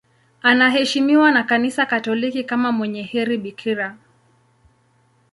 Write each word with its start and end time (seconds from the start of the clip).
Anaheshimiwa 0.41 1.31
na 1.31 1.43
Kanisa 1.43 1.85
Katoliki 1.85 2.43
kama 2.43 2.71
mwenye 2.71 3.03
heri 3.03 3.37
bikira. 3.37 3.97